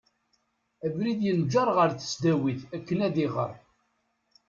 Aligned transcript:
Abrid 0.85 1.19
yenǧer 1.25 1.67
ɣer 1.77 1.89
tesdawit 1.93 2.61
akken 2.75 2.99
ad 3.07 3.15
iɣer. 3.25 3.53